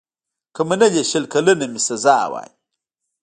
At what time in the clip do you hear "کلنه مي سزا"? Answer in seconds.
1.33-2.17